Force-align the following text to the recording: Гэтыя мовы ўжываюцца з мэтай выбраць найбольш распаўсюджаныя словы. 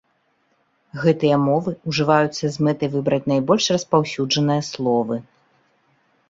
Гэтыя 1.03 1.35
мовы 1.47 1.73
ўжываюцца 1.89 2.45
з 2.55 2.65
мэтай 2.69 2.89
выбраць 2.95 3.21
найбольш 3.33 3.69
распаўсюджаныя 3.77 4.61
словы. 4.71 5.15